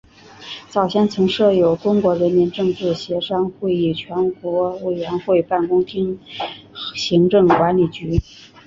[0.67, 6.19] 早先曾设有中国人民政治协商会议全国委员会办公厅
[6.95, 8.19] 行政管理局。